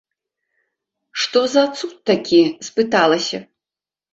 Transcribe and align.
Што 1.25 1.43
за 1.55 1.63
цуд 1.81 1.93
такі, 2.13 2.41
спыталася. 2.71 3.37